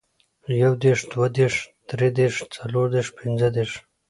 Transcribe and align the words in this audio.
يو 0.61 0.71
دېرش، 0.83 1.01
دوه 1.11 1.27
دېرش، 1.37 1.55
دري 1.87 2.09
دېرش، 2.19 2.37
څلور 2.55 2.85
دېرش، 2.93 3.07
پنځه 3.19 3.47
دېرش، 3.55 3.71